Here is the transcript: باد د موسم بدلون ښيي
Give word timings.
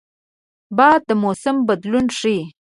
باد 0.77 1.01
د 1.09 1.11
موسم 1.23 1.55
بدلون 1.67 2.05
ښيي 2.17 2.39